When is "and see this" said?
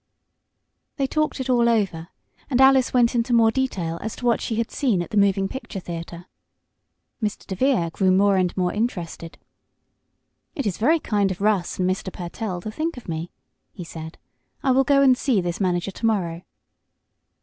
15.03-15.61